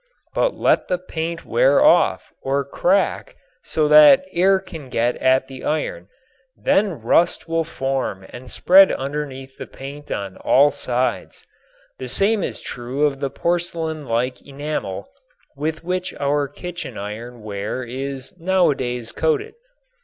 But 0.33 0.55
let 0.55 0.87
the 0.87 0.97
paint 0.97 1.45
wear 1.45 1.79
off 1.85 2.33
or 2.41 2.65
crack 2.65 3.35
so 3.61 3.87
that 3.89 4.25
air 4.31 4.57
can 4.59 4.89
get 4.89 5.15
at 5.17 5.47
the 5.47 5.63
iron, 5.63 6.07
then 6.57 6.99
rust 6.99 7.47
will 7.47 7.63
form 7.63 8.25
and 8.31 8.49
spread 8.49 8.91
underneath 8.91 9.59
the 9.59 9.67
paint 9.67 10.09
on 10.11 10.37
all 10.37 10.71
sides. 10.71 11.45
The 11.99 12.07
same 12.07 12.41
is 12.41 12.61
true 12.63 13.05
of 13.05 13.19
the 13.19 13.29
porcelain 13.29 14.07
like 14.07 14.41
enamel 14.41 15.07
with 15.55 15.83
which 15.83 16.15
our 16.19 16.47
kitchen 16.47 16.97
iron 16.97 17.43
ware 17.43 17.83
is 17.83 18.33
nowadays 18.39 19.11
coated. 19.11 19.53